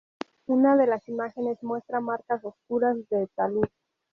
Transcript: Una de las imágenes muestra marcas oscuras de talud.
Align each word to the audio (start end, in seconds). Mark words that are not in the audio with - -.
Una 0.47 0.77
de 0.77 0.87
las 0.87 1.07
imágenes 1.07 1.61
muestra 1.61 1.99
marcas 1.99 2.43
oscuras 2.43 2.95
de 3.09 3.27
talud. 3.35 3.67